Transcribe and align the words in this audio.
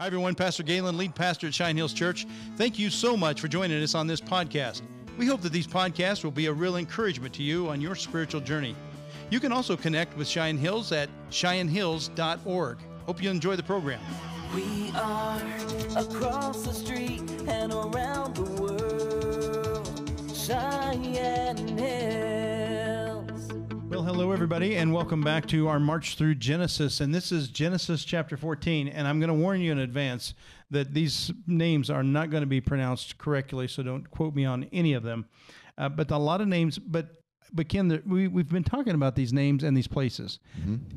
Hi, 0.00 0.06
everyone. 0.06 0.36
Pastor 0.36 0.62
Galen, 0.62 0.96
lead 0.96 1.16
pastor 1.16 1.48
at 1.48 1.54
Cheyenne 1.54 1.76
Hills 1.76 1.92
Church. 1.92 2.24
Thank 2.54 2.78
you 2.78 2.88
so 2.88 3.16
much 3.16 3.40
for 3.40 3.48
joining 3.48 3.82
us 3.82 3.96
on 3.96 4.06
this 4.06 4.20
podcast. 4.20 4.82
We 5.18 5.26
hope 5.26 5.40
that 5.40 5.50
these 5.50 5.66
podcasts 5.66 6.22
will 6.22 6.30
be 6.30 6.46
a 6.46 6.52
real 6.52 6.76
encouragement 6.76 7.34
to 7.34 7.42
you 7.42 7.68
on 7.68 7.80
your 7.80 7.96
spiritual 7.96 8.40
journey. 8.40 8.76
You 9.30 9.40
can 9.40 9.50
also 9.50 9.76
connect 9.76 10.16
with 10.16 10.28
Cheyenne 10.28 10.56
Hills 10.56 10.92
at 10.92 11.08
shinehills.org. 11.32 12.78
Hope 13.06 13.20
you 13.20 13.28
enjoy 13.28 13.56
the 13.56 13.64
program. 13.64 13.98
We 14.54 14.92
are 14.94 15.42
across 15.96 16.62
the 16.62 16.72
street 16.72 17.28
and 17.48 17.72
around 17.72 18.36
the 18.36 18.44
world. 18.62 20.32
Cheyenne 20.32 21.76
Hills. 21.76 22.47
Hello, 24.08 24.32
everybody, 24.32 24.74
and 24.74 24.94
welcome 24.94 25.20
back 25.20 25.44
to 25.48 25.68
our 25.68 25.78
march 25.78 26.16
through 26.16 26.34
Genesis. 26.36 27.02
And 27.02 27.14
this 27.14 27.30
is 27.30 27.48
Genesis 27.48 28.06
chapter 28.06 28.38
14. 28.38 28.88
And 28.88 29.06
I'm 29.06 29.20
going 29.20 29.28
to 29.28 29.34
warn 29.34 29.60
you 29.60 29.70
in 29.70 29.78
advance 29.78 30.32
that 30.70 30.94
these 30.94 31.30
names 31.46 31.90
are 31.90 32.02
not 32.02 32.30
going 32.30 32.40
to 32.40 32.46
be 32.46 32.62
pronounced 32.62 33.18
correctly, 33.18 33.68
so 33.68 33.82
don't 33.82 34.10
quote 34.10 34.34
me 34.34 34.46
on 34.46 34.64
any 34.72 34.94
of 34.94 35.02
them. 35.02 35.26
Uh, 35.76 35.90
but 35.90 36.10
a 36.10 36.16
lot 36.16 36.40
of 36.40 36.48
names, 36.48 36.78
but 36.78 37.20
but 37.52 37.68
Ken, 37.68 37.88
the, 37.88 38.02
we, 38.06 38.28
we've 38.28 38.48
been 38.48 38.64
talking 38.64 38.94
about 38.94 39.14
these 39.14 39.34
names 39.34 39.62
and 39.62 39.76
these 39.76 39.86
places. 39.86 40.38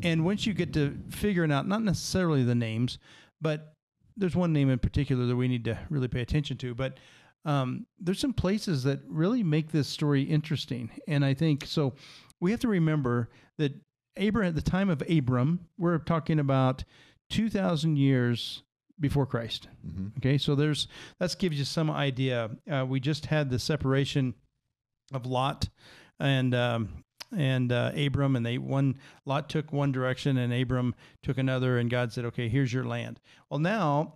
And 0.03 0.23
once 0.23 0.47
you 0.47 0.53
get 0.53 0.71
to 0.75 0.97
figuring 1.09 1.51
out, 1.51 1.67
not 1.67 1.83
necessarily 1.83 2.45
the 2.45 2.55
names, 2.55 2.97
but 3.41 3.73
there's 4.15 4.37
one 4.37 4.53
name 4.53 4.69
in 4.69 4.79
particular 4.79 5.25
that 5.25 5.35
we 5.35 5.49
need 5.49 5.65
to 5.65 5.77
really 5.89 6.07
pay 6.07 6.21
attention 6.21 6.55
to. 6.59 6.73
But 6.73 6.97
um, 7.43 7.87
there's 7.99 8.19
some 8.19 8.33
places 8.33 8.83
that 8.83 9.01
really 9.05 9.43
make 9.43 9.73
this 9.73 9.89
story 9.89 10.21
interesting. 10.21 10.89
And 11.09 11.25
I 11.25 11.33
think 11.33 11.65
so. 11.65 11.93
We 12.41 12.51
have 12.51 12.59
to 12.61 12.67
remember 12.67 13.29
that 13.57 13.73
Abraham, 14.17 14.49
at 14.49 14.55
the 14.55 14.69
time 14.69 14.89
of 14.89 15.01
Abram, 15.09 15.67
we're 15.77 15.99
talking 15.99 16.39
about 16.39 16.83
2,000 17.29 17.95
years 17.95 18.63
before 18.99 19.25
Christ. 19.25 19.67
Okay, 20.17 20.37
so 20.37 20.55
there's 20.55 20.87
that 21.19 21.35
gives 21.39 21.57
you 21.57 21.65
some 21.65 21.89
idea. 21.89 22.51
Uh, 22.69 22.85
we 22.85 22.99
just 22.99 23.27
had 23.27 23.49
the 23.49 23.59
separation 23.59 24.33
of 25.13 25.25
Lot 25.25 25.69
and 26.19 26.53
um, 26.53 27.03
and 27.35 27.71
uh, 27.71 27.91
Abram, 27.95 28.35
and 28.35 28.45
they 28.45 28.57
one 28.57 28.99
Lot 29.25 29.49
took 29.49 29.71
one 29.71 29.91
direction, 29.91 30.37
and 30.37 30.53
Abram 30.53 30.93
took 31.23 31.37
another, 31.37 31.77
and 31.77 31.89
God 31.89 32.13
said, 32.13 32.25
"Okay, 32.25 32.47
here's 32.49 32.71
your 32.71 32.83
land." 32.83 33.19
Well, 33.49 33.59
now 33.59 34.15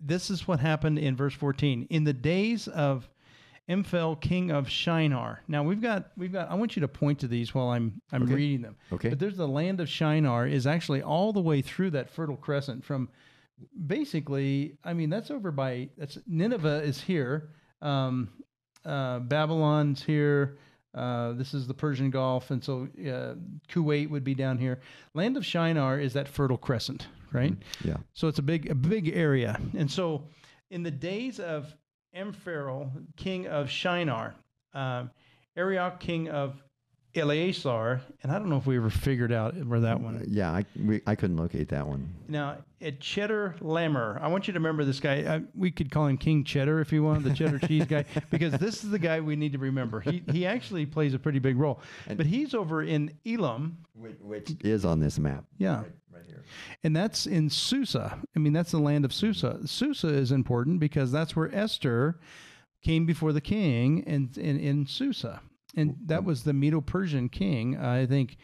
this 0.00 0.30
is 0.30 0.48
what 0.48 0.60
happened 0.60 0.98
in 0.98 1.16
verse 1.16 1.34
14. 1.34 1.86
In 1.88 2.04
the 2.04 2.12
days 2.12 2.66
of 2.68 3.08
Amraphel, 3.68 4.16
king 4.16 4.50
of 4.50 4.68
Shinar. 4.68 5.40
Now 5.48 5.62
we've 5.62 5.80
got 5.80 6.10
we've 6.16 6.32
got. 6.32 6.50
I 6.50 6.54
want 6.54 6.76
you 6.76 6.80
to 6.80 6.88
point 6.88 7.20
to 7.20 7.28
these 7.28 7.54
while 7.54 7.68
I'm 7.70 8.00
I'm 8.12 8.24
Okay. 8.24 8.34
reading 8.34 8.62
them. 8.62 8.76
Okay. 8.92 9.08
But 9.08 9.18
there's 9.18 9.36
the 9.36 9.48
land 9.48 9.80
of 9.80 9.88
Shinar 9.88 10.46
is 10.46 10.66
actually 10.66 11.02
all 11.02 11.32
the 11.32 11.40
way 11.40 11.62
through 11.62 11.90
that 11.90 12.10
Fertile 12.10 12.36
Crescent 12.36 12.84
from 12.84 13.08
basically. 13.86 14.76
I 14.84 14.92
mean 14.92 15.10
that's 15.10 15.30
over 15.30 15.50
by 15.50 15.88
that's 15.96 16.18
Nineveh 16.26 16.82
is 16.84 17.00
here. 17.00 17.50
Um, 17.82 18.28
uh, 18.84 19.20
Babylon's 19.20 20.02
here. 20.02 20.58
Uh, 20.94 21.32
this 21.32 21.54
is 21.54 21.66
the 21.66 21.74
Persian 21.74 22.08
Gulf, 22.10 22.50
and 22.52 22.62
so 22.62 22.86
uh, 23.00 23.34
Kuwait 23.68 24.08
would 24.10 24.22
be 24.22 24.34
down 24.34 24.58
here. 24.58 24.80
Land 25.14 25.36
of 25.36 25.44
Shinar 25.44 25.98
is 25.98 26.12
that 26.12 26.28
Fertile 26.28 26.56
Crescent, 26.56 27.08
right? 27.32 27.52
Yeah. 27.82 27.96
So 28.12 28.28
it's 28.28 28.38
a 28.38 28.42
big, 28.42 28.70
a 28.70 28.76
big 28.76 29.08
area. 29.08 29.60
And 29.76 29.90
so, 29.90 30.28
in 30.70 30.84
the 30.84 30.92
days 30.92 31.40
of 31.40 31.74
Amraphel, 32.14 32.90
king 33.16 33.46
of 33.46 33.68
Shinar, 33.68 34.34
um, 34.72 35.10
Arioch, 35.56 36.00
king 36.00 36.28
of 36.28 36.62
Ellasar, 37.14 38.00
and 38.22 38.32
I 38.32 38.38
don't 38.38 38.48
know 38.48 38.56
if 38.56 38.66
we 38.66 38.76
ever 38.76 38.90
figured 38.90 39.32
out 39.32 39.54
where 39.66 39.80
that 39.80 40.00
one. 40.00 40.24
Yeah, 40.28 40.50
I, 40.50 40.64
we, 40.84 41.00
I 41.06 41.14
couldn't 41.14 41.36
locate 41.36 41.68
that 41.68 41.86
one. 41.86 42.12
Now, 42.28 42.58
at 42.80 42.98
Chedorlaomer, 43.00 44.20
I 44.20 44.26
want 44.26 44.48
you 44.48 44.52
to 44.52 44.58
remember 44.58 44.84
this 44.84 44.98
guy. 44.98 45.22
Uh, 45.22 45.40
we 45.54 45.70
could 45.70 45.92
call 45.92 46.06
him 46.06 46.16
King 46.18 46.42
Cheddar 46.42 46.80
if 46.80 46.92
you 46.92 47.04
want, 47.04 47.22
the 47.22 47.32
cheddar 47.32 47.58
cheese 47.66 47.84
guy, 47.86 48.04
because 48.30 48.52
this 48.54 48.82
is 48.82 48.90
the 48.90 48.98
guy 48.98 49.20
we 49.20 49.36
need 49.36 49.52
to 49.52 49.58
remember. 49.58 50.00
He 50.00 50.24
he 50.32 50.44
actually 50.44 50.86
plays 50.86 51.14
a 51.14 51.18
pretty 51.18 51.38
big 51.38 51.56
role, 51.56 51.80
but 52.16 52.26
he's 52.26 52.52
over 52.52 52.82
in 52.82 53.12
Elam. 53.24 53.78
Which, 53.94 54.16
which 54.20 54.56
is 54.64 54.84
on 54.84 54.98
this 54.98 55.18
map. 55.18 55.44
Yeah. 55.56 55.84
Here. 56.26 56.44
And 56.82 56.94
that's 56.94 57.26
in 57.26 57.50
Susa. 57.50 58.18
I 58.34 58.38
mean, 58.38 58.52
that's 58.52 58.70
the 58.70 58.78
land 58.78 59.04
of 59.04 59.12
Susa. 59.12 59.60
Susa 59.66 60.08
is 60.08 60.32
important 60.32 60.80
because 60.80 61.12
that's 61.12 61.34
where 61.36 61.54
Esther 61.54 62.18
came 62.82 63.06
before 63.06 63.32
the 63.32 63.40
king 63.40 64.00
in, 64.00 64.30
in, 64.36 64.58
in 64.58 64.86
Susa. 64.86 65.40
And 65.76 65.96
that 66.06 66.24
was 66.24 66.44
the 66.44 66.52
Medo 66.52 66.80
Persian 66.80 67.28
king, 67.28 67.76
uh, 67.76 67.90
I 67.90 68.06
think 68.06 68.36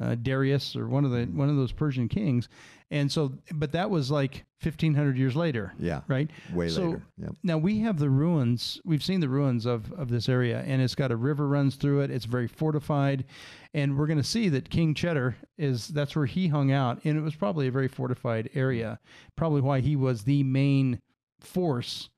uh, 0.00 0.14
Darius 0.14 0.76
or 0.76 0.88
one 0.88 1.04
of 1.04 1.10
the 1.10 1.24
one 1.24 1.48
of 1.48 1.56
those 1.56 1.72
Persian 1.72 2.08
kings. 2.08 2.48
And 2.90 3.10
so, 3.10 3.32
but 3.52 3.72
that 3.72 3.90
was 3.90 4.12
like 4.12 4.44
1500 4.62 5.18
years 5.18 5.34
later. 5.34 5.72
Yeah. 5.78 6.02
Right. 6.06 6.30
Way 6.54 6.68
So, 6.68 6.82
later. 6.84 7.02
Yep. 7.18 7.32
Now 7.42 7.58
we 7.58 7.80
have 7.80 7.98
the 7.98 8.08
ruins. 8.10 8.80
We've 8.84 9.02
seen 9.02 9.18
the 9.18 9.28
ruins 9.28 9.66
of, 9.66 9.92
of 9.94 10.08
this 10.08 10.28
area, 10.28 10.62
and 10.64 10.80
it's 10.80 10.94
got 10.94 11.10
a 11.10 11.16
river 11.16 11.48
runs 11.48 11.74
through 11.74 12.02
it. 12.02 12.12
It's 12.12 12.26
very 12.26 12.46
fortified, 12.46 13.24
and 13.74 13.98
we're 13.98 14.06
going 14.06 14.18
to 14.18 14.24
see 14.24 14.48
that 14.50 14.70
King 14.70 14.94
Cheddar 14.94 15.36
is 15.58 15.88
that's 15.88 16.14
where 16.14 16.26
he 16.26 16.46
hung 16.46 16.70
out, 16.70 17.00
and 17.04 17.18
it 17.18 17.22
was 17.22 17.34
probably 17.34 17.66
a 17.66 17.72
very 17.72 17.88
fortified 17.88 18.50
area. 18.54 19.00
Probably 19.34 19.62
why 19.62 19.80
he 19.80 19.96
was 19.96 20.22
the 20.22 20.44
main 20.44 21.00
force 21.40 22.08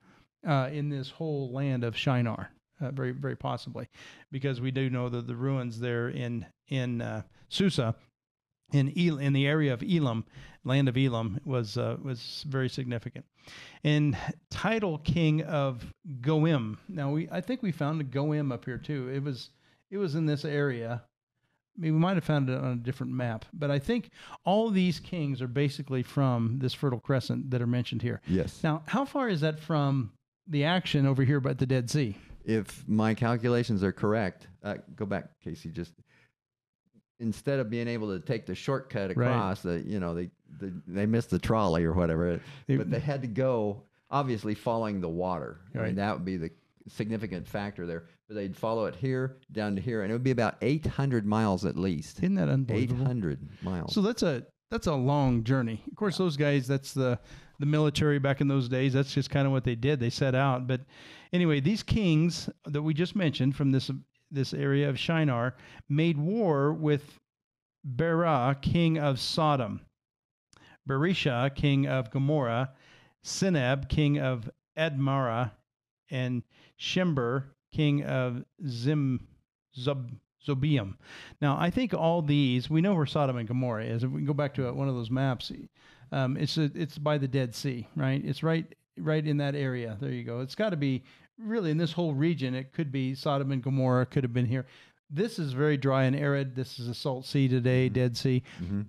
uh, 0.47 0.69
in 0.71 0.91
this 0.91 1.11
whole 1.11 1.51
land 1.51 1.83
of 1.83 1.97
Shinar. 1.97 2.51
Uh, 2.81 2.91
very 2.93 3.11
very 3.11 3.37
possibly, 3.37 3.89
because 4.31 4.61
we 4.61 4.71
do 4.71 4.89
know 4.89 5.09
that 5.09 5.27
the 5.27 5.35
ruins 5.35 5.81
there 5.81 6.09
in 6.09 6.47
in 6.69 7.01
uh, 7.03 7.23
Susa 7.49 7.95
in 8.73 8.93
El- 8.97 9.19
in 9.19 9.33
the 9.33 9.47
area 9.47 9.73
of 9.73 9.83
Elam, 9.83 10.25
land 10.65 10.89
of 10.89 10.97
Elam, 10.97 11.41
was 11.45 11.77
uh, 11.77 11.97
was 12.03 12.45
very 12.49 12.69
significant. 12.69 13.25
And 13.83 14.17
Tidal 14.51 14.99
king 14.99 15.43
of 15.43 15.93
Goim. 16.21 16.79
Now 16.89 17.11
we 17.11 17.29
I 17.31 17.41
think 17.41 17.63
we 17.63 17.73
found 17.73 18.01
a 18.01 18.05
Goim 18.05 18.53
up 18.53 18.65
here 18.65 18.79
too. 18.79 19.09
It 19.09 19.23
was 19.23 19.51
it 19.91 19.99
was 19.99 20.15
in 20.15 20.27
this 20.27 20.45
area. 20.45 21.03
I 21.77 21.81
mean, 21.81 21.95
we 21.95 22.01
might 22.01 22.17
have 22.17 22.25
found 22.25 22.51
it 22.51 22.59
on 22.59 22.73
a 22.73 22.77
different 22.77 23.13
map, 23.13 23.45
but 23.53 23.71
I 23.71 23.79
think 23.79 24.11
all 24.45 24.69
these 24.69 24.99
kings 24.99 25.41
are 25.41 25.47
basically 25.47 26.03
from 26.03 26.59
this 26.59 26.75
Fertile 26.75 26.99
Crescent 26.99 27.53
that 27.53 27.63
are 27.63 27.69
mentioned 27.69 28.03
here. 28.03 28.21
Yes. 28.27 28.65
Now, 28.65 28.83
how 28.87 29.05
far 29.05 29.29
is 29.29 29.43
that 29.43 29.61
from 29.61 30.11
the 30.49 30.65
action 30.65 31.07
over 31.07 31.23
here 31.23 31.39
by 31.39 31.53
the 31.53 31.67
Dead 31.67 31.89
Sea? 31.89 32.17
If 32.49 32.89
my 32.89 33.13
calculations 33.15 33.85
are 33.85 33.93
correct, 33.93 34.47
uh, 34.65 34.77
go 34.97 35.05
back, 35.07 35.39
Casey. 35.45 35.69
Just 35.71 35.93
instead 37.21 37.59
of 37.59 37.69
being 37.69 37.89
able 37.89 38.09
to 38.19 38.25
take 38.25 38.47
the 38.47 38.55
shortcut 38.55 39.15
Right. 39.17 39.27
across, 39.27 39.63
the 39.63 39.81
you 39.81 40.01
know 40.01 40.15
they, 40.15 40.31
they 40.61 40.73
they 40.87 41.07
missed 41.07 41.31
the 41.31 41.39
trolley 41.39 41.85
or 41.85 41.93
whatever, 41.93 42.41
They- 42.67 42.77
but 42.77 42.91
they 42.91 43.01
had 43.01 43.21
to 43.23 43.29
go 43.29 43.83
obviously 44.11 44.55
following 44.55 45.01
the 45.01 45.09
water. 45.09 45.61
I 45.75 45.79
Right. 45.79 45.87
mean, 45.89 45.97
that 45.97 46.15
would 46.17 46.25
be 46.25 46.39
the 46.39 46.51
significant 46.89 47.47
factor 47.47 47.87
there. 47.87 48.05
But 48.29 48.35
they'd 48.37 48.57
follow 48.57 48.87
it 48.87 48.95
here 48.97 49.37
down 49.53 49.77
to 49.77 49.83
here, 49.83 50.03
and 50.03 50.11
it 50.11 50.15
would 50.15 50.23
be 50.25 50.31
about 50.31 50.57
800 50.63 51.27
miles 51.27 51.65
at 51.67 51.77
least. 51.77 52.19
Isn't 52.23 52.35
that 52.37 52.49
unbelievable? 52.49 53.03
800 53.03 53.47
miles. 53.63 53.93
So 53.95 54.01
that's 54.01 54.23
a 54.23 54.47
that's 54.71 54.87
a 54.87 54.95
long 54.95 55.45
journey. 55.45 55.83
Of 55.91 55.97
course, 55.97 56.19
those 56.19 56.37
guys 56.37 56.67
that's 56.67 56.93
the 56.93 57.19
the 57.59 57.67
military 57.67 58.19
back 58.19 58.41
in 58.41 58.49
those 58.49 58.69
days. 58.69 58.93
That's 58.93 59.13
just 59.13 59.31
kind 59.31 59.47
of 59.47 59.53
what 59.53 59.65
they 59.65 59.75
did. 59.75 59.99
They 59.99 60.11
set 60.11 60.35
out. 60.35 60.67
But 60.67 60.83
anyway, 61.33 61.61
these 61.61 61.83
kings 61.83 62.49
that 62.67 62.83
we 62.83 62.95
just 62.95 63.17
mentioned 63.17 63.57
from 63.57 63.73
this 63.73 63.91
this 64.31 64.53
area 64.53 64.89
of 64.89 64.99
Shinar 64.99 65.57
made 65.89 66.19
war 66.19 66.73
with 66.73 67.19
Bera, 67.85 68.57
king 68.61 68.99
of 68.99 69.19
Sodom, 69.19 69.81
Birsha, 70.89 71.55
king 71.55 71.87
of 71.87 72.11
Gomorrah, 72.11 72.73
Shinab, 73.25 73.89
king 73.89 74.19
of 74.19 74.51
Admara, 74.77 75.53
and 76.11 76.43
Shember, 76.79 77.45
king 77.73 78.05
of 78.05 78.45
Zim 78.67 79.27
Zob, 80.49 80.61
Zobium. 80.61 80.95
Now, 81.41 81.57
I 81.59 81.71
think 81.71 81.95
all 81.95 82.23
these 82.23 82.71
we 82.71 82.81
know 82.81 82.95
where 82.95 83.07
Sodom 83.07 83.37
and 83.37 83.49
Gomorrah 83.49 83.85
is. 83.85 84.05
If 84.05 84.11
we 84.11 84.23
go 84.23 84.35
back 84.35 84.55
to 84.55 84.69
uh, 84.69 84.73
one 84.73 84.89
of 84.89 84.95
those 84.95 85.11
maps, 85.11 85.53
um, 86.13 86.37
it's 86.37 86.57
a, 86.57 86.71
it's 86.75 86.99
by 86.99 87.19
the 87.19 87.29
Dead 87.29 87.55
Sea, 87.55 87.87
right? 87.97 88.23
It's 88.25 88.43
right 88.43 88.67
right 88.99 89.27
in 89.27 89.37
that 89.39 89.55
area. 89.55 89.97
There 90.01 90.11
you 90.11 90.25
go. 90.25 90.41
It's 90.41 90.55
got 90.55 90.71
to 90.71 90.77
be 90.77 91.05
really 91.39 91.71
in 91.71 91.79
this 91.79 91.93
whole 91.93 92.15
region. 92.15 92.55
It 92.55 92.73
could 92.73 92.91
be 92.91 93.15
Sodom 93.15 93.53
and 93.53 93.63
Gomorrah. 93.63 94.07
Could 94.07 94.25
have 94.25 94.33
been 94.33 94.47
here. 94.47 94.67
This 95.11 95.39
is 95.39 95.55
very 95.55 95.79
dry 95.79 96.05
and 96.05 96.15
arid. 96.15 96.55
This 96.55 96.79
is 96.79 96.87
a 96.87 96.95
salt 96.95 97.25
sea 97.25 97.49
today, 97.49 97.89
Dead 97.89 98.15
Sea. 98.15 98.43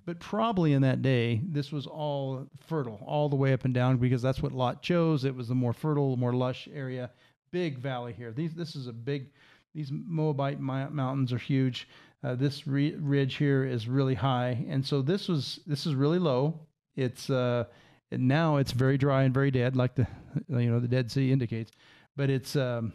But 0.06 0.20
probably 0.20 0.74
in 0.74 0.82
that 0.82 1.02
day, 1.02 1.40
this 1.46 1.72
was 1.72 1.88
all 1.88 2.46
fertile, 2.68 3.00
all 3.06 3.30
the 3.30 3.38
way 3.38 3.54
up 3.54 3.64
and 3.64 3.74
down, 3.74 3.98
because 3.98 4.22
that's 4.22 4.42
what 4.42 4.52
Lot 4.52 4.82
chose. 4.82 5.24
It 5.24 5.34
was 5.34 5.48
the 5.48 5.56
more 5.56 5.72
fertile, 5.72 6.18
more 6.18 6.34
lush 6.34 6.68
area. 6.74 7.12
Big 7.52 7.78
valley 7.80 8.12
here. 8.12 8.34
These 8.34 8.54
this 8.54 8.76
is 8.76 8.88
a 8.88 8.94
big. 8.94 9.32
These 9.80 9.94
Moabite 9.94 10.60
mountains 10.60 11.32
are 11.32 11.38
huge. 11.38 11.88
Uh, 12.22 12.36
this 12.36 12.68
re- 12.68 12.98
ridge 13.00 13.36
here 13.36 13.64
is 13.64 13.88
really 13.88 14.14
high, 14.14 14.66
and 14.68 14.86
so 14.86 15.02
this 15.02 15.30
was 15.30 15.62
this 15.66 15.86
is 15.86 15.96
really 15.96 16.20
low. 16.20 16.60
It's 16.98 17.30
uh, 17.30 17.64
and 18.12 18.28
now 18.28 18.58
it's 18.58 18.74
very 18.74 18.98
dry 18.98 19.24
and 19.24 19.34
very 19.34 19.52
dead, 19.52 19.78
like 19.78 19.96
the 19.96 20.06
you 20.50 20.70
know 20.70 20.82
the 20.82 20.88
Dead 20.90 21.10
Sea 21.10 21.32
indicates. 21.32 21.72
But 22.18 22.30
it's 22.30 22.58
um, 22.58 22.92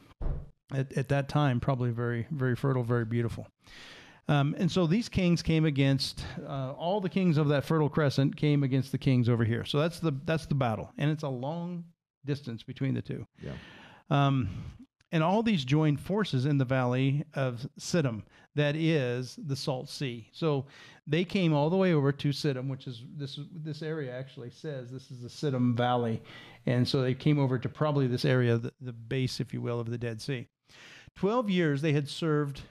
at, 0.75 0.93
at 0.93 1.09
that 1.09 1.31
time 1.31 1.59
probably 1.59 1.91
very 1.91 2.27
very 2.31 2.55
fertile, 2.55 2.83
very 2.83 3.07
beautiful. 3.07 3.49
Um, 4.29 4.55
and 4.59 4.71
so 4.71 4.87
these 4.87 5.09
kings 5.09 5.41
came 5.41 5.65
against 5.65 6.23
uh, 6.47 6.73
all 6.73 7.01
the 7.01 7.09
kings 7.09 7.39
of 7.39 7.49
that 7.49 7.65
Fertile 7.65 7.89
Crescent 7.89 8.37
came 8.37 8.63
against 8.63 8.93
the 8.93 8.99
kings 8.99 9.31
over 9.31 9.47
here. 9.47 9.65
So 9.65 9.79
that's 9.79 10.01
the 10.01 10.13
that's 10.27 10.45
the 10.45 10.55
battle, 10.55 10.91
and 10.99 11.11
it's 11.11 11.23
a 11.23 11.31
long 11.31 11.85
distance 12.27 12.63
between 12.63 12.93
the 12.93 13.01
two. 13.01 13.27
Yeah. 13.43 13.53
Um, 14.11 14.51
and 15.14 15.22
all 15.22 15.44
these 15.44 15.64
joined 15.64 16.00
forces 16.00 16.44
in 16.44 16.58
the 16.58 16.64
valley 16.64 17.25
of 17.34 17.69
Siddim, 17.78 18.22
that 18.56 18.75
is 18.75 19.38
the 19.46 19.55
Salt 19.55 19.88
Sea. 19.88 20.28
So 20.32 20.66
they 21.06 21.25
came 21.25 21.55
all 21.55 21.70
the 21.70 21.76
way 21.76 21.94
over 21.94 22.11
to 22.11 22.31
Siddim, 22.31 22.69
which 22.69 22.88
is 22.88 23.05
this 23.16 23.38
this 23.55 23.81
area 23.81 24.12
actually 24.12 24.50
says 24.50 24.90
this 24.90 25.12
is 25.12 25.22
the 25.22 25.28
Siddim 25.28 25.76
Valley, 25.76 26.20
and 26.66 26.87
so 26.87 27.00
they 27.00 27.14
came 27.14 27.38
over 27.38 27.61
to 27.61 27.69
probably 27.69 28.08
this 28.08 28.25
area, 28.25 28.58
the, 28.58 28.72
the 28.81 28.93
base, 28.93 29.38
if 29.38 29.55
you 29.55 29.62
will, 29.62 29.78
of 29.78 29.88
the 29.88 29.96
Dead 29.96 30.20
Sea. 30.20 30.49
Twelve 31.14 31.49
years 31.49 31.81
they 31.81 31.93
had 31.93 32.08
served 32.08 32.62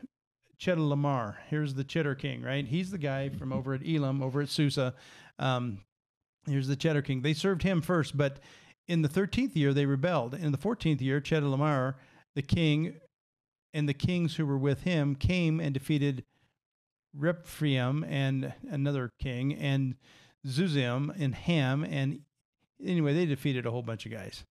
Chedorlaomer. 0.59 1.35
Here's 1.49 1.75
the 1.75 1.85
Cheddar 1.85 2.15
King, 2.15 2.41
right? 2.41 2.67
He's 2.67 2.91
the 2.91 2.97
guy 2.97 3.29
from 3.29 3.53
over 3.53 3.73
at 3.73 3.87
Elam, 3.87 4.21
over 4.21 4.41
at 4.41 4.49
Susa. 4.49 4.93
Um, 5.39 5.77
here's 6.45 6.67
the 6.67 6.75
Cheddar 6.75 7.03
King. 7.03 7.21
They 7.21 7.33
served 7.33 7.63
him 7.63 7.81
first, 7.81 8.17
but 8.17 8.39
in 8.89 9.01
the 9.01 9.07
13th 9.07 9.55
year 9.55 9.73
they 9.73 9.85
rebelled. 9.85 10.33
In 10.33 10.51
the 10.51 10.57
14th 10.57 10.99
year, 10.99 11.21
Chedorlaomer, 11.21 11.95
the 12.35 12.41
king, 12.41 12.95
and 13.74 13.88
the 13.88 13.94
kings 13.94 14.35
who 14.35 14.45
were 14.45 14.57
with 14.57 14.83
him 14.83 15.15
came 15.15 15.59
and 15.59 15.74
defeated 15.74 16.24
Rephaim 17.15 18.03
and 18.03 18.53
another 18.69 19.12
king, 19.19 19.53
and 19.53 19.95
Zuzim 20.45 21.13
and 21.19 21.35
Ham, 21.35 21.83
and 21.83 22.21
anyway, 22.83 23.13
they 23.13 23.25
defeated 23.25 23.65
a 23.65 23.71
whole 23.71 23.83
bunch 23.83 24.06
of 24.06 24.12
guys 24.12 24.45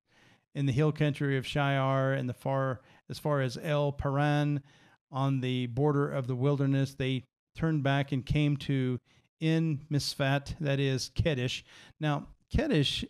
in 0.54 0.66
the 0.66 0.72
hill 0.72 0.92
country 0.92 1.36
of 1.36 1.44
Shiar 1.44 2.16
and 2.16 2.28
the 2.28 2.34
far 2.34 2.80
as 3.08 3.18
far 3.18 3.40
as 3.40 3.58
El 3.62 3.92
Paran 3.92 4.62
on 5.10 5.40
the 5.40 5.66
border 5.66 6.08
of 6.08 6.26
the 6.26 6.34
wilderness. 6.34 6.94
They 6.94 7.24
turned 7.56 7.82
back 7.82 8.12
and 8.12 8.24
came 8.24 8.56
to 8.58 8.98
in 9.40 9.80
Misfat, 9.90 10.54
that 10.60 10.78
is 10.78 11.10
Kedesh. 11.16 11.62
Now, 12.00 12.28
Kedesh, 12.54 13.04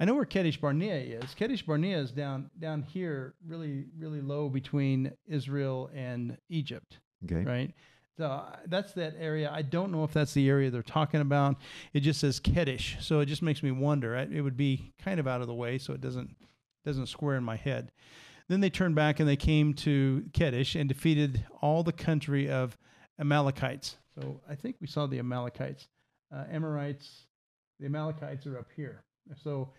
I 0.00 0.04
know 0.04 0.14
where 0.14 0.24
Kedesh 0.24 0.60
Barnea 0.60 0.96
is. 0.96 1.34
Kedesh 1.38 1.64
Barnea 1.64 1.98
is 1.98 2.10
down 2.10 2.50
down 2.58 2.82
here, 2.82 3.34
really, 3.46 3.86
really 3.96 4.20
low 4.20 4.48
between 4.48 5.12
Israel 5.26 5.90
and 5.94 6.36
Egypt 6.48 6.98
Okay. 7.24 7.44
right? 7.44 7.72
So 8.16 8.26
uh, 8.26 8.56
that's 8.66 8.92
that 8.92 9.14
area. 9.18 9.50
I 9.52 9.62
don't 9.62 9.90
know 9.90 10.04
if 10.04 10.12
that's 10.12 10.34
the 10.34 10.48
area 10.48 10.70
they're 10.70 10.82
talking 10.82 11.20
about. 11.20 11.56
It 11.92 12.00
just 12.00 12.20
says 12.20 12.38
Kedesh, 12.38 13.02
so 13.02 13.18
it 13.20 13.26
just 13.26 13.42
makes 13.42 13.60
me 13.62 13.72
wonder. 13.72 14.14
It 14.14 14.40
would 14.40 14.56
be 14.56 14.92
kind 15.02 15.18
of 15.18 15.26
out 15.26 15.40
of 15.40 15.48
the 15.48 15.54
way, 15.54 15.78
so 15.78 15.92
it 15.94 16.00
doesn't 16.00 16.36
doesn't 16.84 17.06
square 17.06 17.36
in 17.36 17.42
my 17.44 17.56
head. 17.56 17.90
Then 18.48 18.60
they 18.60 18.70
turned 18.70 18.94
back 18.94 19.20
and 19.20 19.28
they 19.28 19.36
came 19.36 19.72
to 19.74 20.24
Kedesh 20.32 20.78
and 20.78 20.86
defeated 20.88 21.46
all 21.62 21.82
the 21.82 21.92
country 21.92 22.48
of 22.50 22.76
Amalekites. 23.18 23.96
So 24.20 24.40
I 24.48 24.54
think 24.54 24.76
we 24.80 24.86
saw 24.86 25.06
the 25.06 25.18
Amalekites, 25.18 25.88
uh, 26.32 26.44
Amorites. 26.50 27.22
The 27.80 27.86
Amalekites 27.86 28.46
are 28.46 28.58
up 28.58 28.68
here. 28.76 29.02
So 29.42 29.70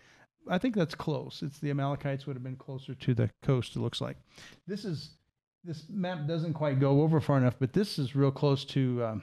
I 0.48 0.58
think 0.58 0.74
that's 0.74 0.94
close. 0.94 1.42
It's 1.42 1.58
the 1.58 1.70
Amalekites 1.70 2.26
would 2.26 2.36
have 2.36 2.42
been 2.42 2.56
closer 2.56 2.94
to 2.94 3.14
the 3.14 3.30
coast. 3.42 3.76
It 3.76 3.80
looks 3.80 4.00
like. 4.00 4.16
This 4.66 4.84
is 4.84 5.10
this 5.64 5.84
map 5.90 6.26
doesn't 6.28 6.54
quite 6.54 6.78
go 6.78 7.02
over 7.02 7.20
far 7.20 7.38
enough, 7.38 7.54
but 7.58 7.72
this 7.72 7.98
is 7.98 8.14
real 8.14 8.30
close 8.30 8.64
to 8.66 9.04
um, 9.04 9.22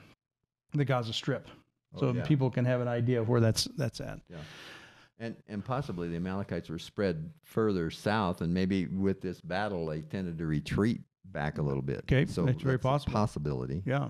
the 0.73 0.83
Gaza 0.85 1.13
Strip, 1.13 1.47
so 1.97 2.07
Oh, 2.07 2.13
yeah. 2.13 2.23
people 2.23 2.49
can 2.49 2.65
have 2.65 2.81
an 2.81 2.87
idea 2.87 3.21
of 3.21 3.29
where 3.29 3.39
that's 3.39 3.65
that's 3.77 4.01
at. 4.01 4.19
Yeah. 4.29 4.37
And 5.19 5.35
and 5.47 5.63
possibly 5.63 6.09
the 6.09 6.15
Amalekites 6.17 6.69
were 6.69 6.79
spread 6.79 7.29
further 7.43 7.89
south, 7.91 8.41
and 8.41 8.53
maybe 8.53 8.87
with 8.87 9.21
this 9.21 9.39
battle 9.39 9.85
they 9.85 10.01
tended 10.01 10.37
to 10.39 10.45
retreat 10.45 11.01
back 11.25 11.57
a 11.59 11.61
little 11.61 11.81
bit. 11.83 11.99
Okay, 11.99 12.25
so 12.25 12.43
that's 12.45 12.61
very 12.61 12.75
a 12.75 12.79
possible. 12.79 13.13
possibility. 13.13 13.81
Yeah. 13.85 14.09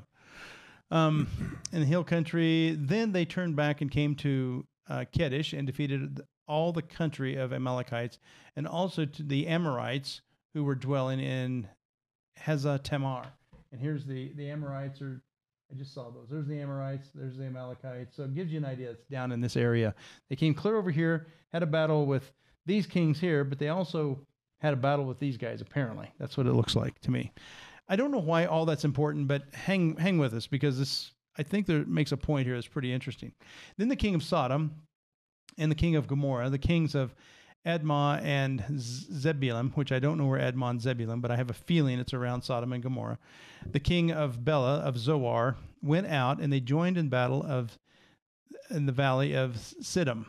Um, 0.91 1.27
in 1.71 1.79
the 1.79 1.85
hill 1.85 2.03
country, 2.03 2.75
then 2.79 3.11
they 3.11 3.25
turned 3.25 3.55
back 3.55 3.81
and 3.81 3.89
came 3.91 4.15
to 4.17 4.65
uh, 4.89 5.05
Kedesh 5.13 5.57
and 5.57 5.65
defeated 5.67 6.21
all 6.47 6.71
the 6.71 6.81
country 6.81 7.35
of 7.35 7.53
Amalekites, 7.53 8.19
and 8.55 8.67
also 8.67 9.05
to 9.05 9.23
the 9.23 9.47
Amorites 9.47 10.21
who 10.53 10.63
were 10.63 10.75
dwelling 10.75 11.19
in 11.19 11.67
Heza 12.39 12.81
Tamar. 12.83 13.25
And 13.71 13.81
here's 13.81 14.05
the 14.05 14.33
the 14.35 14.49
Amorites 14.49 15.01
are. 15.01 15.21
I 15.71 15.75
just 15.75 15.93
saw 15.93 16.11
those. 16.11 16.27
There's 16.29 16.45
the 16.45 16.59
Amorites. 16.59 17.09
There's 17.15 17.37
the 17.37 17.45
Amalekites. 17.45 18.15
So 18.15 18.23
it 18.23 18.35
gives 18.35 18.51
you 18.51 18.59
an 18.59 18.65
idea. 18.65 18.91
It's 18.91 19.05
down 19.05 19.31
in 19.31 19.41
this 19.41 19.57
area. 19.57 19.95
They 20.29 20.35
came 20.35 20.53
clear 20.53 20.77
over 20.77 20.91
here, 20.91 21.25
had 21.51 21.63
a 21.63 21.65
battle 21.65 22.05
with 22.05 22.31
these 22.65 22.85
kings 22.85 23.19
here, 23.19 23.43
but 23.43 23.57
they 23.57 23.69
also 23.69 24.19
had 24.59 24.73
a 24.73 24.77
battle 24.77 25.05
with 25.05 25.19
these 25.19 25.37
guys. 25.37 25.61
Apparently, 25.61 26.11
that's 26.19 26.37
what 26.37 26.45
it 26.45 26.53
looks 26.53 26.75
like 26.75 26.99
to 27.01 27.11
me. 27.11 27.31
I 27.87 27.95
don't 27.95 28.11
know 28.11 28.19
why 28.19 28.45
all 28.45 28.65
that's 28.65 28.85
important, 28.85 29.27
but 29.27 29.43
hang 29.53 29.97
hang 29.97 30.17
with 30.17 30.33
us 30.33 30.47
because 30.47 30.77
this 30.77 31.11
I 31.37 31.43
think 31.43 31.65
there 31.65 31.85
makes 31.85 32.11
a 32.11 32.17
point 32.17 32.45
here 32.45 32.55
that's 32.55 32.67
pretty 32.67 32.93
interesting. 32.93 33.33
Then 33.77 33.89
the 33.89 33.95
king 33.95 34.15
of 34.15 34.23
Sodom 34.23 34.83
and 35.57 35.71
the 35.71 35.75
king 35.75 35.95
of 35.95 36.07
Gomorrah, 36.07 36.49
the 36.49 36.57
kings 36.57 36.95
of 36.95 37.15
Admah 37.65 38.21
and 38.23 38.63
Zebulun, 38.77 39.71
which 39.75 39.91
I 39.91 39.99
don't 39.99 40.17
know 40.17 40.25
where 40.25 40.39
Admah 40.39 40.71
and 40.71 40.81
Zebulun, 40.81 41.21
but 41.21 41.31
I 41.31 41.37
have 41.37 41.49
a 41.49 41.53
feeling 41.53 41.99
it's 41.99 42.13
around 42.13 42.41
Sodom 42.43 42.73
and 42.73 42.83
Gomorrah. 42.83 43.19
The 43.71 43.79
king 43.79 44.11
of 44.11 44.43
Bela 44.43 44.79
of 44.79 44.97
Zoar 44.97 45.55
went 45.81 46.07
out 46.07 46.39
and 46.39 46.51
they 46.51 46.59
joined 46.59 46.97
in 46.97 47.09
battle 47.09 47.43
of 47.43 47.77
in 48.69 48.85
the 48.85 48.91
valley 48.91 49.35
of 49.35 49.55
Siddim 49.81 50.25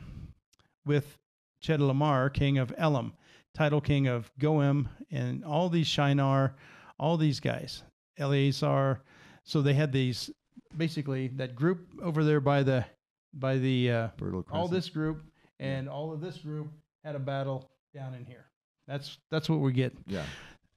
with 0.86 1.18
Chedorlaomer, 1.62 2.32
king 2.32 2.58
of 2.58 2.72
Elam, 2.76 3.14
Tidal 3.54 3.80
king 3.80 4.06
of 4.06 4.30
Goim, 4.38 4.88
and 5.10 5.44
all 5.44 5.68
these 5.68 5.86
Shinar, 5.86 6.54
all 6.98 7.16
these 7.16 7.40
guys, 7.40 7.82
Ellasar. 8.18 9.00
So 9.44 9.62
they 9.62 9.74
had 9.74 9.92
these 9.92 10.30
basically 10.76 11.28
that 11.28 11.54
group 11.54 11.86
over 12.02 12.24
there 12.24 12.40
by 12.40 12.62
the 12.62 12.84
by 13.32 13.58
the 13.58 13.90
uh, 13.90 14.08
all 14.50 14.68
this 14.68 14.88
group 14.88 15.22
and 15.58 15.88
all 15.88 16.12
of 16.12 16.20
this 16.20 16.38
group 16.38 16.68
had 17.04 17.14
a 17.14 17.18
battle 17.18 17.70
down 17.94 18.14
in 18.14 18.24
here. 18.24 18.46
That's 18.86 19.18
that's 19.30 19.48
what 19.48 19.60
we 19.60 19.72
get. 19.72 19.96
Yeah. 20.06 20.24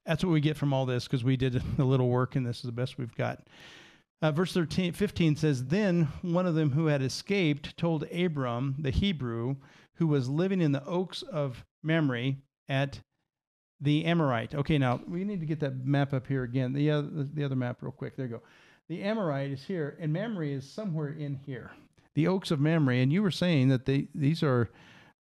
That's 0.06 0.24
what 0.24 0.30
we 0.30 0.40
get 0.40 0.56
from 0.56 0.72
all 0.72 0.86
this 0.86 1.04
because 1.04 1.22
we 1.22 1.36
did 1.36 1.62
a 1.78 1.84
little 1.84 2.08
work 2.08 2.36
and 2.36 2.46
this 2.46 2.58
is 2.58 2.62
the 2.62 2.72
best 2.72 2.98
we've 2.98 3.14
got. 3.14 3.46
Uh, 4.20 4.32
verse 4.32 4.52
13, 4.52 4.92
15 4.92 5.36
says, 5.36 5.66
Then 5.66 6.08
one 6.22 6.44
of 6.44 6.56
them 6.56 6.72
who 6.72 6.86
had 6.86 7.02
escaped 7.02 7.76
told 7.76 8.02
Abram, 8.12 8.74
the 8.78 8.90
Hebrew, 8.90 9.56
who 9.94 10.08
was 10.08 10.28
living 10.28 10.60
in 10.60 10.72
the 10.72 10.84
oaks 10.84 11.22
of 11.22 11.64
Mamre 11.84 12.34
at 12.68 13.00
the 13.80 14.04
Amorite. 14.04 14.56
Okay, 14.56 14.76
now 14.76 15.00
we 15.06 15.22
need 15.22 15.38
to 15.38 15.46
get 15.46 15.60
that 15.60 15.84
map 15.84 16.12
up 16.12 16.26
here 16.26 16.42
again. 16.42 16.72
The 16.72 16.90
other, 16.90 17.08
the 17.32 17.44
other 17.44 17.54
map, 17.54 17.78
real 17.80 17.92
quick. 17.92 18.16
There 18.16 18.26
you 18.26 18.32
go. 18.32 18.42
The 18.88 19.02
Amorite 19.02 19.50
is 19.50 19.64
here, 19.64 19.96
and 20.00 20.12
Mamre 20.12 20.46
is 20.46 20.68
somewhere 20.68 21.10
in 21.10 21.38
here. 21.44 21.70
The 22.14 22.26
oaks 22.26 22.50
of 22.50 22.58
Mamre, 22.60 22.94
and 22.94 23.12
you 23.12 23.22
were 23.22 23.30
saying 23.30 23.68
that 23.68 23.84
they 23.84 24.08
these 24.14 24.42
are. 24.42 24.70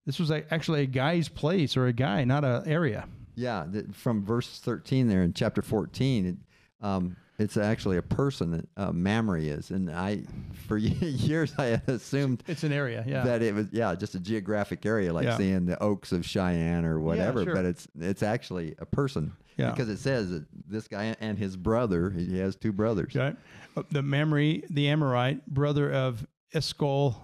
This 0.06 0.18
was 0.20 0.32
actually 0.32 0.82
a 0.82 0.88
guy's 0.88 1.30
place 1.30 1.78
or 1.78 1.86
a 1.86 1.94
guy, 1.94 2.24
not 2.24 2.44
a 2.44 2.64
area. 2.66 3.08
Yeah, 3.36 3.66
th- 3.72 3.86
from 3.92 4.26
verse 4.26 4.60
13 4.60 5.08
there 5.08 5.22
in 5.22 5.34
chapter 5.34 5.62
14, 5.62 6.26
it, 6.26 6.38
um, 6.86 7.16
it's 7.40 7.58
actually 7.58 7.98
a 7.98 8.02
person 8.02 8.52
that 8.52 8.68
uh, 8.78 8.92
Mamre 8.92 9.42
is. 9.42 9.72
And 9.72 9.90
I, 9.90 10.24
for 10.68 10.78
years, 10.78 11.54
I 11.58 11.66
had 11.66 11.88
assumed 11.88 12.44
It's 12.48 12.64
an 12.64 12.72
area, 12.74 13.04
yeah. 13.08 13.24
that 13.24 13.42
it 13.42 13.54
was, 13.56 13.68
yeah, 13.72 13.96
just 13.96 14.14
a 14.16 14.20
geographic 14.20 14.86
area, 14.86 15.12
like 15.14 15.26
Yeah. 15.26 15.38
seeing 15.38 15.66
the 15.66 15.82
Oaks 15.82 16.12
of 16.12 16.26
Cheyenne 16.26 16.86
or 16.86 17.00
whatever. 17.00 17.44
sure. 17.44 17.56
But 17.56 17.66
it's 17.66 17.88
it's 18.00 18.22
actually 18.24 18.76
a 18.80 18.86
person. 18.86 19.32
Yeah. 19.58 19.72
Because 19.72 19.90
it 19.90 19.98
says 19.98 20.30
that 20.32 20.46
this 20.68 20.88
guy 20.88 21.16
and 21.20 21.38
his 21.38 21.58
brother, 21.58 22.10
he 22.12 22.40
has 22.40 22.56
two 22.56 22.72
brothers. 22.72 23.14
Right. 23.16 23.36
Uh, 23.76 23.84
The 23.92 24.02
Mamre, 24.02 24.62
the 24.70 24.88
Amorite, 24.88 25.46
brother 25.48 25.92
of 25.92 26.26
Eshcol 26.54 27.16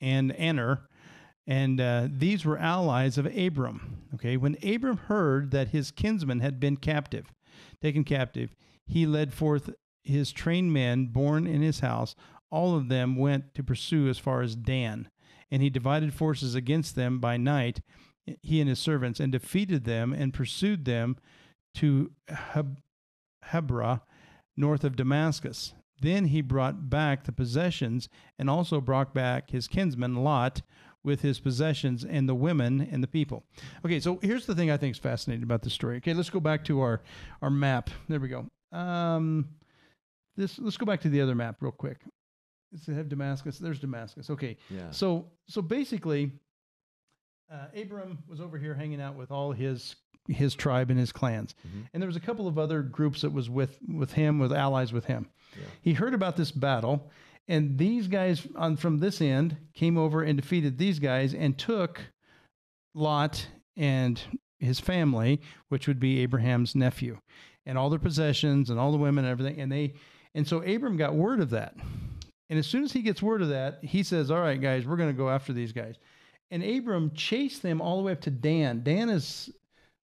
and 0.00 0.32
Aner, 0.38 0.82
and 1.46 1.80
uh, 1.80 2.08
these 2.10 2.44
were 2.44 2.58
allies 2.58 3.16
of 3.16 3.24
Abram. 3.26 3.96
Okay, 4.14 4.36
when 4.36 4.56
Abram 4.62 4.96
heard 4.98 5.50
that 5.52 5.68
his 5.68 5.90
kinsman 5.90 6.40
had 6.40 6.60
been 6.60 6.76
captive, 6.76 7.32
taken 7.82 8.04
captive, 8.04 8.54
he 8.86 9.06
led 9.06 9.32
forth 9.32 9.70
his 10.02 10.32
trained 10.32 10.72
men 10.72 11.06
born 11.06 11.46
in 11.46 11.62
his 11.62 11.80
house. 11.80 12.14
All 12.50 12.76
of 12.76 12.88
them 12.88 13.16
went 13.16 13.54
to 13.54 13.62
pursue 13.62 14.08
as 14.08 14.18
far 14.18 14.40
as 14.40 14.56
Dan, 14.56 15.10
and 15.50 15.62
he 15.62 15.70
divided 15.70 16.14
forces 16.14 16.54
against 16.54 16.96
them 16.96 17.18
by 17.18 17.36
night, 17.36 17.80
he 18.42 18.60
and 18.60 18.68
his 18.68 18.78
servants, 18.78 19.20
and 19.20 19.32
defeated 19.32 19.84
them 19.84 20.12
and 20.12 20.32
pursued 20.32 20.84
them 20.84 21.16
to 21.74 22.12
Heb- 22.28 22.80
Hebra, 23.46 24.00
north 24.56 24.84
of 24.84 24.96
Damascus. 24.96 25.74
Then 26.00 26.26
he 26.26 26.40
brought 26.40 26.88
back 26.88 27.24
the 27.24 27.32
possessions 27.32 28.08
and 28.38 28.48
also 28.48 28.80
brought 28.80 29.12
back 29.12 29.50
his 29.50 29.68
kinsman 29.68 30.16
Lot 30.16 30.62
with 31.04 31.20
his 31.22 31.38
possessions 31.40 32.04
and 32.04 32.28
the 32.28 32.34
women 32.34 32.80
and 32.90 33.02
the 33.02 33.06
people. 33.08 33.44
Okay, 33.84 34.00
so 34.00 34.18
here's 34.22 34.46
the 34.46 34.54
thing 34.54 34.70
I 34.70 34.76
think 34.76 34.94
is 34.94 34.98
fascinating 34.98 35.42
about 35.44 35.62
this 35.62 35.72
story. 35.72 35.96
Okay, 35.98 36.12
let's 36.14 36.30
go 36.30 36.40
back 36.40 36.64
to 36.64 36.80
our 36.80 37.00
our 37.42 37.50
map. 37.50 37.90
There 38.08 38.20
we 38.20 38.28
go. 38.28 38.46
Um, 38.76 39.48
this 40.36 40.58
let's 40.58 40.76
go 40.76 40.86
back 40.86 41.00
to 41.02 41.08
the 41.08 41.20
other 41.20 41.34
map 41.34 41.56
real 41.60 41.72
quick. 41.72 41.98
Does 42.72 42.86
it 42.88 42.94
have 42.94 43.08
Damascus? 43.08 43.58
There's 43.58 43.78
Damascus. 43.80 44.28
Okay, 44.30 44.56
Yeah. 44.70 44.90
so 44.90 45.30
so 45.48 45.62
basically, 45.62 46.32
uh, 47.50 47.66
Abram 47.74 48.18
was 48.28 48.40
over 48.40 48.58
here 48.58 48.74
hanging 48.74 49.00
out 49.00 49.14
with 49.16 49.30
all 49.30 49.52
his 49.52 49.96
his 50.28 50.54
tribe 50.54 50.90
and 50.90 50.98
his 51.00 51.10
clans, 51.10 51.54
and 51.94 52.02
there 52.02 52.06
was 52.08 52.16
a 52.16 52.20
couple 52.20 52.46
of 52.46 52.58
other 52.58 52.82
groups 52.82 53.22
that 53.22 53.30
was 53.32 53.48
with 53.48 53.78
with 53.88 54.12
him, 54.12 54.38
with 54.38 54.52
allies 54.52 54.92
with 54.92 55.06
him. 55.06 55.30
He 55.80 55.94
heard 55.94 56.12
about 56.12 56.36
this 56.36 56.50
battle, 56.52 57.10
and 57.48 57.78
these 57.78 58.06
guys 58.06 58.46
on 58.54 58.76
from 58.76 58.98
this 58.98 59.20
end 59.20 59.56
came 59.74 59.96
over 59.96 60.22
and 60.22 60.40
defeated 60.40 60.76
these 60.76 60.98
guys 60.98 61.34
and 61.34 61.58
took 61.58 62.00
Lot 62.94 63.46
and 63.76 64.20
his 64.60 64.78
family, 64.80 65.40
which 65.68 65.88
would 65.88 65.98
be 65.98 66.20
Abraham's 66.20 66.74
nephew, 66.74 67.18
and 67.64 67.78
all 67.78 67.90
their 67.90 67.98
possessions 67.98 68.70
and 68.70 68.78
all 68.78 68.92
the 68.92 68.98
women 68.98 69.24
and 69.24 69.32
everything. 69.32 69.60
And 69.60 69.72
they, 69.72 69.94
and 70.34 70.46
so 70.46 70.62
Abram 70.62 70.96
got 70.96 71.14
word 71.14 71.40
of 71.40 71.50
that. 71.50 71.74
And 72.50 72.58
as 72.58 72.66
soon 72.66 72.82
as 72.82 72.92
he 72.92 73.02
gets 73.02 73.22
word 73.22 73.42
of 73.42 73.48
that, 73.48 73.78
he 73.82 74.02
says, 74.02 74.30
"All 74.30 74.40
right, 74.40 74.60
guys, 74.60 74.86
we're 74.86 74.96
going 74.96 75.12
to 75.12 75.16
go 75.16 75.28
after 75.30 75.52
these 75.52 75.72
guys." 75.72 75.96
And 76.50 76.62
Abram 76.62 77.12
chased 77.14 77.62
them 77.62 77.80
all 77.80 77.98
the 77.98 78.02
way 78.02 78.12
up 78.12 78.22
to 78.22 78.30
Dan. 78.30 78.82
Dan 78.82 79.10
is 79.10 79.50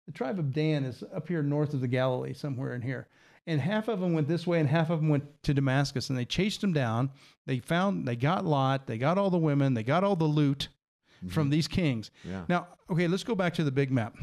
the 0.05 0.11
tribe 0.11 0.37
of 0.37 0.53
Dan 0.53 0.83
is 0.83 1.03
up 1.15 1.27
here 1.27 1.41
north 1.41 1.73
of 1.73 1.81
the 1.81 1.87
Galilee, 1.87 2.33
somewhere 2.33 2.75
in 2.75 2.81
here. 2.81 3.07
And 3.47 3.61
half 3.61 3.87
of 3.87 3.99
them 3.99 4.13
went 4.13 4.27
this 4.27 4.47
way, 4.47 4.59
and 4.59 4.67
half 4.67 4.89
of 4.89 5.01
them 5.01 5.09
went 5.09 5.43
to 5.43 5.53
Damascus. 5.53 6.09
And 6.09 6.17
they 6.17 6.25
chased 6.25 6.61
them 6.61 6.73
down. 6.73 7.11
They 7.45 7.59
found, 7.59 8.07
they 8.07 8.15
got 8.15 8.43
Lot, 8.43 8.87
they 8.87 8.97
got 8.97 9.17
all 9.17 9.29
the 9.29 9.37
women, 9.37 9.73
they 9.75 9.83
got 9.83 10.03
all 10.03 10.15
the 10.15 10.25
loot 10.25 10.69
mm-hmm. 11.17 11.29
from 11.29 11.49
these 11.49 11.67
kings. 11.67 12.09
Yeah. 12.23 12.45
Now, 12.47 12.67
okay, 12.89 13.07
let's 13.07 13.23
go 13.23 13.35
back 13.35 13.53
to 13.55 13.63
the 13.63 13.71
big 13.71 13.91
map 13.91 14.15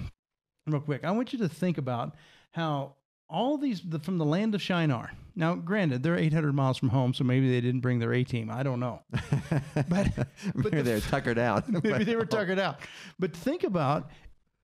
real 0.66 0.80
quick. 0.80 1.04
I 1.04 1.10
want 1.12 1.32
you 1.32 1.38
to 1.40 1.48
think 1.48 1.78
about 1.78 2.14
how 2.52 2.94
all 3.28 3.56
these 3.56 3.80
the, 3.80 3.98
from 3.98 4.18
the 4.18 4.24
land 4.24 4.54
of 4.54 4.62
Shinar. 4.62 5.12
Now, 5.34 5.54
granted, 5.54 6.02
they're 6.02 6.18
800 6.18 6.52
miles 6.52 6.76
from 6.76 6.90
home, 6.90 7.14
so 7.14 7.24
maybe 7.24 7.48
they 7.50 7.62
didn't 7.62 7.80
bring 7.80 7.98
their 7.98 8.12
A 8.12 8.22
team. 8.22 8.50
I 8.50 8.62
don't 8.62 8.80
know. 8.80 9.00
But 9.88 10.10
Maybe 10.54 10.76
the 10.76 10.82
they're 10.82 11.00
tuckered 11.00 11.38
out. 11.38 11.68
maybe 11.84 12.04
they 12.04 12.16
were 12.16 12.26
tuckered 12.38 12.58
out. 12.58 12.80
But 13.18 13.34
think 13.34 13.64
about, 13.64 14.10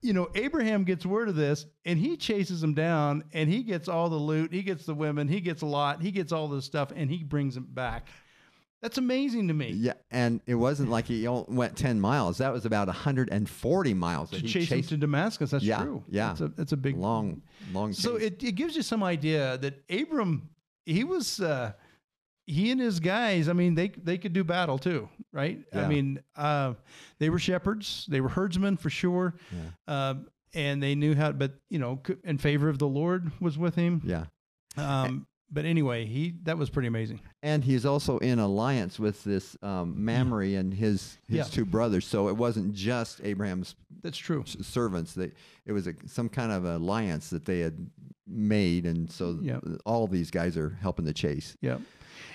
you 0.00 0.12
know, 0.12 0.28
Abraham 0.34 0.84
gets 0.84 1.04
word 1.04 1.28
of 1.28 1.34
this 1.36 1.66
and 1.84 1.98
he 1.98 2.16
chases 2.16 2.62
him 2.62 2.74
down 2.74 3.24
and 3.32 3.50
he 3.50 3.62
gets 3.62 3.88
all 3.88 4.08
the 4.08 4.16
loot, 4.16 4.52
he 4.52 4.62
gets 4.62 4.86
the 4.86 4.94
women, 4.94 5.26
he 5.28 5.40
gets 5.40 5.62
a 5.62 5.66
lot, 5.66 6.00
he 6.00 6.10
gets 6.10 6.32
all 6.32 6.48
this 6.48 6.64
stuff, 6.64 6.92
and 6.94 7.10
he 7.10 7.24
brings 7.24 7.54
them 7.54 7.66
back. 7.70 8.06
That's 8.80 8.96
amazing 8.96 9.48
to 9.48 9.54
me. 9.54 9.70
Yeah, 9.70 9.94
and 10.12 10.40
it 10.46 10.54
wasn't 10.54 10.88
like 10.88 11.06
he 11.06 11.26
went 11.48 11.76
10 11.76 11.98
miles. 12.00 12.38
That 12.38 12.52
was 12.52 12.64
about 12.64 12.86
140 12.86 13.94
miles. 13.94 14.30
To 14.30 14.36
he 14.38 14.46
chase 14.46 14.68
chased 14.68 14.90
to 14.90 14.96
Damascus. 14.96 15.50
That's 15.50 15.64
Yeah, 15.64 15.82
true. 15.82 16.04
yeah. 16.08 16.28
That's 16.28 16.40
a, 16.42 16.48
that's 16.48 16.72
a 16.72 16.76
big 16.76 16.96
long, 16.96 17.42
long 17.72 17.92
So 17.92 18.16
chase. 18.18 18.28
it, 18.28 18.42
it 18.44 18.52
gives 18.52 18.76
you 18.76 18.82
some 18.82 19.02
idea 19.02 19.58
that 19.58 19.82
Abram, 19.90 20.48
he 20.86 21.02
was, 21.02 21.40
uh, 21.40 21.72
he 22.48 22.70
and 22.70 22.80
his 22.80 22.98
guys, 22.98 23.48
I 23.48 23.52
mean, 23.52 23.74
they, 23.74 23.88
they 23.88 24.18
could 24.18 24.32
do 24.32 24.42
battle 24.42 24.78
too, 24.78 25.08
right? 25.32 25.58
I 25.74 25.86
mean, 25.86 26.20
uh, 26.34 26.74
they 27.18 27.30
were 27.30 27.38
shepherds, 27.38 28.06
they 28.08 28.20
were 28.20 28.28
herdsmen 28.30 28.76
for 28.78 28.90
sure. 28.90 29.34
Um, 29.86 30.26
and 30.54 30.82
they 30.82 30.94
knew 30.94 31.14
how, 31.14 31.32
but 31.32 31.52
you 31.68 31.78
know, 31.78 32.00
in 32.24 32.38
favor 32.38 32.68
of 32.68 32.78
the 32.78 32.88
Lord 32.88 33.30
was 33.40 33.58
with 33.58 33.74
him. 33.74 34.02
yeah. 34.04 34.24
Um, 34.76 35.26
but 35.50 35.64
anyway, 35.64 36.04
he, 36.04 36.34
that 36.42 36.58
was 36.58 36.68
pretty 36.68 36.88
amazing. 36.88 37.20
And 37.42 37.64
he's 37.64 37.86
also 37.86 38.18
in 38.18 38.38
alliance 38.38 38.98
with 38.98 39.24
this 39.24 39.56
um, 39.62 39.94
Mamre 40.04 40.54
and 40.56 40.72
his 40.74 41.16
his 41.26 41.36
Yeah. 41.38 41.44
two 41.44 41.64
brothers. 41.64 42.06
So 42.06 42.28
it 42.28 42.36
wasn't 42.36 42.74
just 42.74 43.20
Abraham's 43.24 43.74
That's 44.02 44.18
true. 44.18 44.44
servants. 44.46 45.14
They, 45.14 45.32
it 45.64 45.72
was 45.72 45.86
a, 45.86 45.94
some 46.06 46.28
kind 46.28 46.52
of 46.52 46.64
alliance 46.66 47.30
that 47.30 47.46
they 47.46 47.60
had 47.60 47.78
made. 48.28 48.86
And 48.86 49.10
so 49.10 49.38
Yep. 49.42 49.64
all 49.84 50.06
these 50.06 50.30
guys 50.30 50.56
are 50.56 50.70
helping 50.80 51.04
the 51.04 51.12
chase. 51.14 51.56
Yeah. 51.60 51.78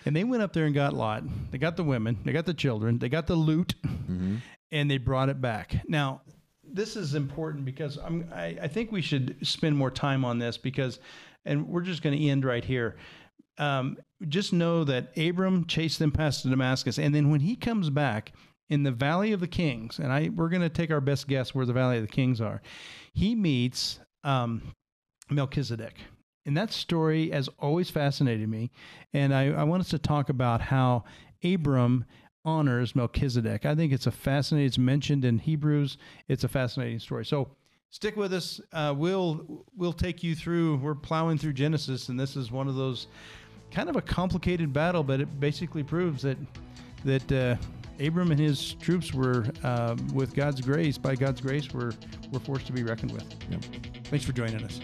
And 0.06 0.16
they 0.16 0.24
went 0.24 0.44
up 0.44 0.54
there 0.54 0.66
and 0.66 0.76
got 0.76 0.94
Lot. 0.94 1.24
They 1.52 1.58
got 1.58 1.78
the 1.78 1.84
women, 1.84 2.18
they 2.26 2.34
got 2.34 2.46
the 2.46 2.54
children, 2.54 3.00
they 3.00 3.10
got 3.10 3.28
the 3.28 3.36
loot, 3.36 3.76
and 4.72 4.90
they 4.92 4.98
brought 4.98 5.30
it 5.30 5.40
back. 5.42 5.76
Now, 5.88 6.22
this 6.66 6.96
is 6.96 7.16
important 7.16 7.66
because 7.66 7.98
I'm, 7.98 8.28
I, 8.34 8.58
I 8.64 8.68
think 8.68 8.92
we 8.92 9.02
should 9.02 9.38
spend 9.46 9.78
more 9.78 9.92
time 9.92 10.26
on 10.26 10.40
this 10.40 10.58
because, 10.58 11.00
and 11.46 11.68
we're 11.68 11.82
just 11.82 12.02
going 12.02 12.18
to 12.18 12.28
end 12.28 12.44
right 12.46 12.64
here. 12.66 12.96
Um, 13.58 13.98
just 14.28 14.52
know 14.54 14.84
that 14.86 15.16
Abram 15.18 15.66
chased 15.68 16.00
them 16.00 16.12
past 16.12 16.44
Damascus, 16.50 16.98
and 16.98 17.14
then 17.14 17.30
when 17.30 17.42
he 17.42 17.56
comes 17.56 17.90
back 17.90 18.34
in 18.70 18.84
the 18.84 18.92
Valley 18.92 19.32
of 19.34 19.40
the 19.42 19.48
Kings, 19.48 20.00
and 20.00 20.12
I 20.12 20.30
we're 20.36 20.50
going 20.50 20.62
to 20.64 20.70
take 20.70 20.90
our 20.90 21.02
best 21.02 21.28
guess 21.28 21.54
where 21.54 21.66
the 21.66 21.74
Valley 21.74 21.98
of 21.98 22.02
the 22.04 22.12
Kings 22.12 22.42
are, 22.42 22.62
he 23.14 23.36
meets 23.36 24.00
um, 24.24 24.74
Melchizedek. 25.34 25.96
And 26.46 26.58
that 26.58 26.72
story 26.72 27.30
has 27.32 27.50
always 27.60 27.90
fascinated 27.90 28.50
me. 28.50 28.72
And 29.14 29.34
I, 29.34 29.48
I 29.52 29.64
want 29.64 29.82
us 29.82 29.90
to 29.90 30.00
talk 30.00 30.30
about 30.30 30.62
how 30.62 31.06
Abram 31.44 32.06
honors 32.46 32.96
Melchizedek. 32.96 33.66
I 33.66 33.76
think 33.76 33.94
it's 33.94 34.08
a 34.08 34.12
fascinating, 34.12 34.68
it's 34.68 34.78
mentioned 34.78 35.24
in 35.24 35.40
Hebrews. 35.40 35.98
It's 36.28 36.44
a 36.44 36.50
fascinating 36.50 37.00
story. 37.00 37.26
So 37.26 37.50
stick 37.90 38.18
with 38.18 38.34
us. 38.34 38.60
Uh, 38.74 38.94
we'll, 38.96 39.66
we'll 39.78 39.94
take 39.94 40.24
you 40.24 40.36
through, 40.36 40.78
we're 40.78 40.96
plowing 40.96 41.38
through 41.38 41.54
Genesis, 41.54 42.10
and 42.10 42.20
this 42.20 42.36
is 42.36 42.52
one 42.52 42.68
of 42.68 42.76
those 42.76 43.08
kind 43.72 43.90
of 43.90 43.96
a 43.96 44.02
complicated 44.02 44.74
battle, 44.74 45.04
but 45.04 45.22
it 45.22 45.40
basically 45.40 45.84
proves 45.84 46.22
that, 46.24 46.38
that, 47.06 47.32
uh, 47.32 47.56
Abram 48.00 48.32
and 48.32 48.40
his 48.40 48.74
troops 48.74 49.14
were, 49.14 49.46
uh, 49.64 49.96
with 50.14 50.34
God's 50.34 50.62
grace, 50.62 50.98
by 50.98 51.16
God's 51.16 51.42
grace, 51.42 51.72
were, 51.72 51.94
were 52.32 52.40
forced 52.40 52.66
to 52.68 52.74
be 52.74 52.82
reckoned 52.84 53.12
with. 53.12 53.24
Thanks 54.06 54.26
for 54.26 54.34
joining 54.34 54.64
us. 54.64 54.82